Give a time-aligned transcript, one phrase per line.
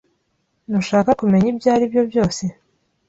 [0.69, 2.43] Ntushaka kumenya ibyo aribyo byose?